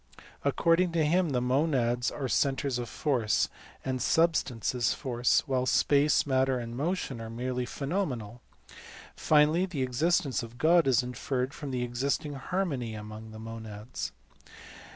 According 0.43 0.93
to 0.93 1.05
him 1.05 1.29
the 1.29 1.41
monads 1.41 2.09
are 2.09 2.27
centres 2.27 2.79
of 2.79 2.89
force, 2.89 3.49
and 3.85 4.01
substance 4.01 4.73
is 4.73 4.95
force, 4.95 5.41
while 5.47 5.67
space, 5.67 6.25
matter, 6.25 6.57
and 6.57 6.75
motion 6.75 7.21
are 7.21 7.29
merely 7.29 7.67
pheno 7.67 8.07
menal: 8.07 8.39
finally 9.15 9.67
the 9.67 9.83
existence 9.83 10.41
of 10.41 10.57
God 10.57 10.87
is 10.87 11.03
inferred 11.03 11.53
from 11.53 11.69
the 11.69 11.83
existing 11.83 12.33
harmony 12.33 12.95
among 12.95 13.29
the 13.29 13.37
monads. 13.37 14.11